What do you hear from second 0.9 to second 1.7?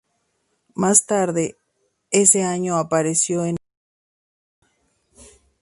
tarde